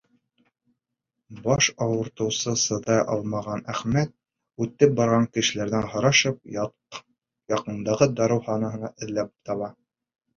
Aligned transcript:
Баш 1.41 1.65
ауыртыуына 1.85 2.53
сыҙай 2.61 3.01
алмаған 3.15 3.61
Әхмәт, 3.73 4.13
үтеп 4.65 4.95
барған 5.01 5.27
кешеләрҙән 5.39 5.85
һорашып, 5.91 6.41
яҡындағы 7.55 8.09
дауахананы 8.21 8.91
эҙләп 9.07 9.31
таба. 9.51 9.69